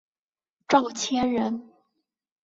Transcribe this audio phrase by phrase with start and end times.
[0.67, 1.63] 赵谦人。